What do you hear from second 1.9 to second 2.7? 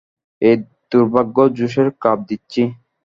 Cup দিচ্ছি।